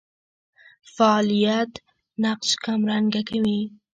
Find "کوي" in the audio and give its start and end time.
3.29-3.59